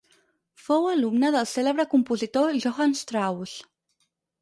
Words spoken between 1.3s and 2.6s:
del cèlebre compositor